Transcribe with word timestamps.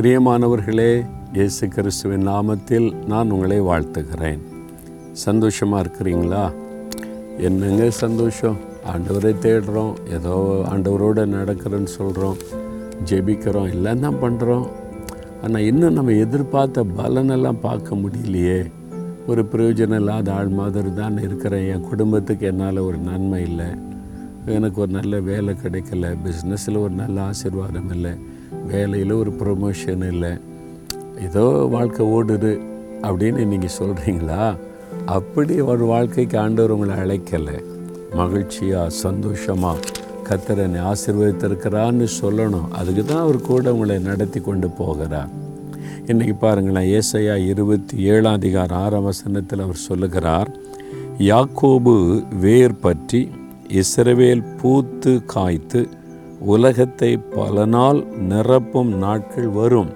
பிரியமானவர்களே 0.00 1.06
இயேசு 1.32 1.68
கிறிஸ்துவின் 1.68 2.28
நாமத்தில் 2.28 3.06
நான் 3.06 3.30
உங்களை 3.30 3.60
வாழ்த்துகிறேன். 3.60 4.38
சந்தோஷமாக 5.12 5.82
இருக்கிறீங்களா? 5.82 6.52
என்னங்க 7.38 7.90
சந்தோஷம்? 7.90 8.56
ஆண்டவரை 8.92 9.32
தேடுறோம் 9.46 9.92
ஏதோ 10.10 10.64
ஆண்டவரோடு 10.70 11.24
நடக்கிறேன்னு 11.34 11.84
சொல்கிறோம் 11.84 12.36
ஜெபிக்கிறோம் 13.04 13.70
எல்லாம் 13.70 14.00
தான் 14.00 14.18
பண்ணுறோம் 14.22 14.66
ஆனால் 15.42 15.62
இன்னும் 15.62 15.92
நம்ம 15.92 16.12
எதிர்பார்த்த 16.12 16.84
பலனெல்லாம் 16.84 17.60
பார்க்க 17.60 17.94
முடியலையே. 17.94 18.70
ஒரு 19.26 19.48
பிரயோஜனம் 19.52 19.94
இல்லாத 19.94 20.32
ஆள் 20.32 20.48
மாதிரி 20.48 20.94
தான் 20.94 21.18
இருக்கிறேன். 21.18 21.66
என் 21.66 21.88
குடும்பத்துக்கு 21.88 22.46
என்னால் 22.46 22.78
ஒரு 22.78 22.98
நன்மை 22.98 23.42
இல்லை. 23.42 23.70
எனக்கு 24.46 24.80
ஒரு 24.80 24.92
நல்ல 24.92 25.20
வேலை 25.20 25.56
கிடைக்கல. 25.66 26.16
பிஸ்னஸில் 26.26 26.82
ஒரு 26.82 26.90
நல்ல 26.90 27.22
ஆசீர்வாதம் 27.22 27.90
இல்லை. 27.90 28.18
வேலையில் 28.70 29.12
ஒரு 29.12 29.32
ப்ரொமோஷன் 29.40 30.04
இல்லை. 30.12 30.32
ஏதோ 31.26 31.44
வாழ்க்கை 31.76 32.04
ஓடுது 32.16 32.52
அப்படின்னு 33.08 33.42
நீங்கள் 33.52 33.76
சொல்கிறீங்களா 33.78 34.42
அப்படி 35.16 35.54
ஒரு 35.72 35.84
வாழ்க்கைக்கு 35.84 36.38
ஆண்டவர் 36.38 36.74
உங்களை 36.74 36.94
அழைக்கலை. 37.02 37.58
மகிழ்ச்சியாக 38.20 38.94
சந்தோஷமாக 39.04 39.98
கத்தரனை 40.28 40.80
ஆசீர்வதித்திருக்கிறான்னு 40.92 42.06
சொல்லணும். 42.22 42.68
அதுக்கு 42.78 43.04
தான் 43.04 43.22
அவர் 43.26 43.38
கூட 43.50 43.72
உங்களை 43.74 43.98
நடத்தி 43.98 44.40
கொண்டு 44.40 44.68
போகிறார். 44.80 45.30
இன்றைக்கி 46.10 46.34
பாருங்களேன் 46.38 46.90
ஏசையா 46.98 47.34
இருபத்தி 47.52 47.96
ஏழாம் 48.12 48.38
அதிகாரம் 48.40 48.80
ஆறாம் 48.84 49.08
வசனத்தில் 49.08 49.64
அவர் 49.64 49.86
சொல்லுகிறார் 49.88 50.50
யாக்கோபு 51.30 51.94
வேர் 52.44 52.76
பற்றி 52.80 53.20
இஸ்ரவேல் 53.80 54.44
பூத்து 54.60 55.12
காய்த்து 55.34 55.80
உலகத்தை 56.40 57.16
பல 57.16 57.64
நாள் 57.66 58.04
நிரப்பும் 58.28 58.94
நாட்கள் 58.94 59.48
வரும். 59.48 59.88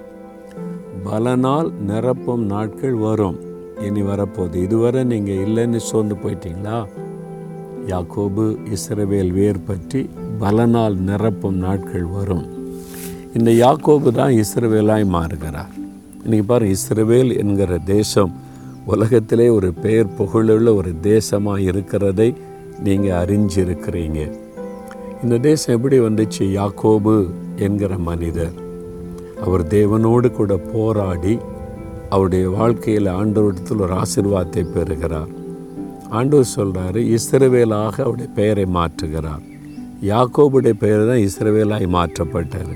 பல 1.03 1.35
நாள் 1.35 1.71
நிரப்பும் 1.87 2.43
நாட்கள் 2.43 2.93
வரும். 2.93 3.39
இனி 3.81 4.01
வரப்போகுது. 4.01 4.55
இதுவரை 4.55 5.03
நீங்கள் 5.03 5.35
இல்லைன்னு 5.35 5.75
சோர்ந்து 5.75 6.15
போயிட்டீங்களா? 6.15 6.85
யாக்கோபு 7.87 8.57
இஸ்ரவேல் 8.73 9.31
வேர் 9.31 9.63
பற்றி 9.63 10.09
பல 10.39 10.65
நாள் 10.65 10.95
நிரப்பும் 10.95 11.55
நாட்கள் 11.55 12.05
வரும். 12.05 12.45
இந்த 13.33 13.51
யாக்கோபு 13.51 14.11
தான் 14.11 14.31
இஸ்ரவேலாய் 14.31 15.05
மாறுகிறார். 15.05 15.69
இன்றைக்கி 16.25 16.43
பாரு 16.43 16.75
இஸ்ரவேல் 16.75 17.37
என்கிற 17.37 17.77
தேசம் 17.77 18.33
உலகத்திலே 18.85 19.49
ஒரு 19.49 19.73
பெயர் 19.73 20.15
புகழுள்ள 20.17 20.75
ஒரு 20.75 20.93
தேசமாக 21.03 21.57
இருக்கிறதை 21.57 22.35
நீங்கள் 22.83 23.25
அறிஞ்சிருக்கிறீங்க. 23.25 24.43
இந்த 25.23 25.37
தேசம் 25.37 25.75
எப்படி 25.75 25.99
வந்துச்சு? 25.99 26.39
யாக்கோபு 26.39 27.29
என்கிற 27.55 27.97
மனிதர். 27.97 28.53
அவர் 29.41 29.67
தேவனோடு 29.67 30.31
கூட 30.31 30.57
போராடி 30.57 31.37
அவருடைய 32.09 32.49
வாழ்க்கையில் 32.49 33.05
ஆண்டவரிடத்தில் 33.05 33.79
ஒரு 33.79 33.93
ஆசிர்வாதத்தை 33.93 34.71
பெறுகிறார். 34.71 35.27
ஆண்டவர் 36.09 36.53
சொல்கிறாரு 36.55 37.17
இஸ்ரவேலாக 37.17 38.01
அவருடைய 38.01 38.31
பெயரை 38.35 38.65
மாற்றுகிறார். 38.73 39.43
யாக்கோபுடைய 40.01 40.73
பெயர் 40.79 41.07
தான் 41.07 41.23
இஸ்ரவேலாய் 41.27 41.87
மாற்றப்பட்டது. 41.87 42.75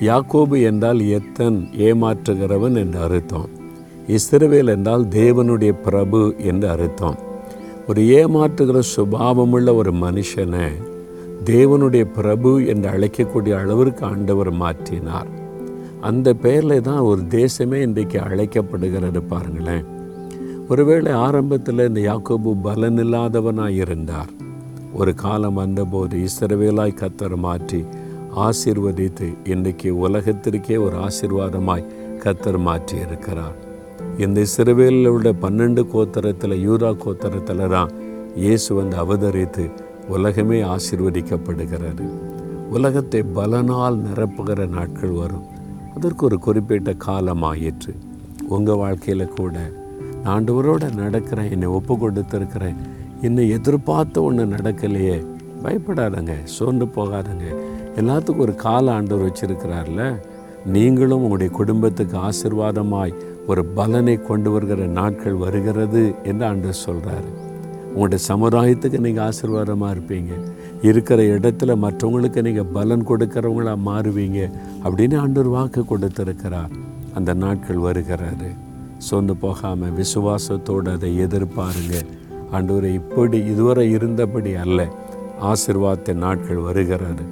யாக்கோபு 0.00 0.62
என்றால் 0.62 1.00
எத்தன் 1.00 1.68
ஏமாற்றுகிறவன் 1.78 2.76
என்று 2.76 2.98
அர்த்தம். 2.98 3.48
இஸ்ரவேல் 4.06 4.66
என்றால் 4.66 5.06
தேவனுடைய 5.06 5.72
பிரபு 5.82 6.34
என்று 6.38 6.68
அர்த்தம். 6.68 7.18
ஒரு 7.88 8.02
ஏமாற்றுகிற 8.02 8.80
சுபாவமுள்ள 8.96 9.74
ஒரு 9.74 9.92
மனுஷனை 9.92 10.70
தேவனுடைய 11.44 12.04
பிரபு 12.04 12.66
என்று 12.66 12.88
அழைக்கக்கூடிய 12.88 13.58
அளவிற்கு 13.58 14.06
ஆண்டவர் 14.06 14.52
மாற்றினார். 14.52 15.28
அந்த 16.00 16.34
பெயரில் 16.34 16.82
தான் 16.82 17.00
ஒரு 17.00 17.22
தேசமே 17.22 17.74
இன்றைக்கு 17.74 18.20
அழைக்கப்படுகிறது 18.20 19.22
பாருங்களேன். 19.22 19.86
ஒருவேளை 20.68 21.12
ஆரம்பத்தில் 21.12 21.78
இந்த 21.78 22.00
யாக்கோபு 22.00 22.54
பலனில்லாதவனாக 22.64 23.70
இருந்தார். 23.70 24.30
ஒரு 24.92 25.14
காலம் 25.14 25.54
வந்தபோது 25.54 26.16
இசரவேலாய் 26.18 27.00
கத்தர் 27.00 27.36
மாற்றி 27.36 27.84
ஆசிர்வதித்து 28.36 29.28
இன்றைக்கு 29.44 30.08
உலகத்திற்கே 30.08 30.76
ஒரு 30.76 30.96
ஆசிர்வாதமாய் 30.96 31.88
கத்தர் 32.24 32.58
மாற்றி 32.58 32.96
இருக்கிறார் 32.96 33.56
இந்த 34.18 34.40
இஸ்ரவேலில் 34.40 35.06
உள்ள 35.06 35.32
பன்னெண்டு 35.32 35.82
கோத்தரத்தில் 35.92 36.62
யூதா 36.64 36.90
கோத்தரத்தில் 37.04 37.68
தான் 37.68 37.90
இயேசு 38.36 38.74
வந்து 38.74 38.96
அவதரித்து 38.96 39.70
உலகமே 40.08 40.62
ஆசிர்வதிக்கப்படுகிறது. 40.62 42.06
உலகத்தை 42.70 43.24
பலனால் 43.34 43.98
நிரப்புகிற 44.06 44.68
நாட்கள் 44.68 45.10
வரும். 45.10 45.44
அதற்கு 45.96 46.24
ஒரு 46.24 46.38
குறிப்பிட்ட 46.38 46.92
காலம் 46.92 47.42
ஆயிற்று. 47.42 47.94
உங்கள் 48.48 48.76
வாழ்க்கையில் 48.76 49.28
கூட 49.28 49.58
நான் 50.22 50.44
நடக்கிறேன் 50.44 51.50
என்னை 51.50 51.68
ஒப்பு 51.68 51.94
கொடுத்துருக்கிறேன் 51.96 52.76
என்னை 53.22 53.48
எதிர்பார்த்த 53.48 54.22
ஒன்று 54.22 54.46
நடக்கலையே. 54.46 55.26
பயப்படாதங்க 55.62 56.32
சோர்ந்து 56.44 56.84
போகாதங்க. 56.84 57.54
எல்லாத்துக்கும் 57.96 58.36
ஒரு 58.36 58.54
கால 58.54 58.92
ஆண்டவர் 58.92 59.26
வச்சுருக்கிறார்ல. 59.26 60.18
நீங்களும் 60.66 61.22
உங்களுடைய 61.22 61.52
குடும்பத்துக்கு 61.52 62.18
ஆசிர்வாதமாய் 62.18 63.14
ஒரு 63.46 63.64
பலனை 63.64 64.22
கொண்டு 64.22 64.50
வருகிற 64.50 64.86
நாட்கள் 64.86 65.34
வருகிறது 65.34 66.14
என்று 66.24 66.46
ஆண்டவர் 66.46 66.78
சொல்கிறாரு 66.86 67.46
உங்களுடைய 67.98 68.24
சமுதாயத்துக்கு 68.32 68.98
நீங்கள் 68.98 69.28
ஆசீர்வாதமாக 69.28 69.94
இருப்பீங்க. 69.94 70.32
இருக்கிற 70.82 71.22
இடத்துல 71.22 71.74
மற்றவங்களுக்கு 71.84 72.42
நீங்கள் 72.42 72.70
பலன் 72.72 73.08
கொடுக்குறவங்களாக 73.08 73.78
மாறுவீங்க 73.86 74.50
அப்படின்னு 74.84 75.16
ஆண்டவர் 75.18 75.48
வாக்கு 75.48 75.84
கொடுத்துருக்கிறார். 75.84 76.70
அந்த 77.14 77.34
நாட்கள் 77.34 77.76
வருகிறாரு 77.76 78.50
சொந்து 79.10 79.34
போகாமல் 79.40 79.90
விசுவாசத்தோடு 79.90 80.92
அதை 80.92 81.20
எதிர்பாருங்க. 81.20 81.96
ஆண்டவரை 82.52 82.92
இப்படி 82.94 83.38
இதுவரை 83.44 83.90
இருந்தபடி 83.90 84.54
அல்ல. 84.54 84.88
ஆசிர்வாத 85.42 86.14
நாட்கள் 86.14 86.56
வருகிறது. 86.56 87.24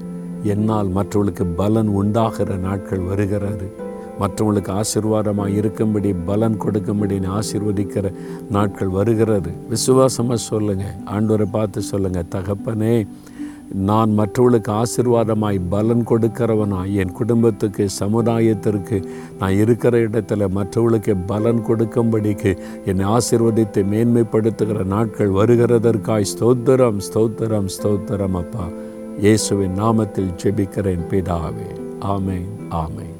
என்னால் 0.43 0.88
மற்றவர்களுக்கு 0.88 1.47
பலன் 1.47 1.87
உண்டாகிற 1.87 2.56
நாட்கள் 2.56 2.99
வருகிறது. 2.99 3.66
மற்றவங்களுக்கு 4.21 4.72
ஆசீர்வாதமாக 4.81 5.56
இருக்கும்படி 5.60 6.12
பலன் 6.31 6.59
கொடுக்கும்படி 6.65 7.19
ஆசீர்வதிக்கிற 7.38 8.12
நாட்கள் 8.56 8.97
வருகிறது. 8.99 9.53
விசுவாசமாக 9.75 10.47
சொல்லுங்கள் 10.50 10.99
ஆண்டவரை 11.16 11.49
பார்த்து 11.56 11.88
சொல்லுங்கள் 11.93 12.32
தகப்பனே 12.37 12.97
நான் 13.88 14.10
மற்றவர்களுக்கு 14.19 14.71
ஆசிர்வாதமாய் 14.72 15.59
பலன் 15.69 16.05
கொடுக்கிறவனாய் 16.10 16.93
என் 17.03 17.15
குடும்பத்துக்கு 17.19 17.84
சமுதாயத்திற்கு 18.03 18.99
நான் 19.38 19.56
இருக்கிற 19.62 19.99
இடத்துல 19.99 20.49
மற்றவர்களுக்கு 20.59 21.16
பலன் 21.32 21.62
கொடுக்கும்படிக்கு 21.69 22.53
என்னை 22.93 23.06
ஆசிர்வதித்து 23.16 23.82
மேன்மைப்படுத்துகிற 23.93 24.84
நாட்கள் 24.94 25.37
வருகிறதற்காய் 25.41 26.31
ஸ்தோத்திரம் 26.34 27.03
ஸ்தோத்திரம் 27.09 27.69
ஸ்தோத்திரம் 27.76 28.38
அப்பா. 28.43 28.66
இயேசுவின் 29.21 29.78
நாமத்தில் 29.82 30.32
ஜெபிக்கிறேன் 30.44 31.06
பிதாவே. 31.10 31.71
ஆமேன் 32.15 32.50
ஆமேன். 32.84 33.16